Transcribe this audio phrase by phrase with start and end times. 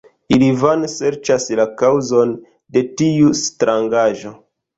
[0.35, 2.33] Ili vane serĉas la kaŭzon
[2.79, 4.35] de tiu strangaĵo.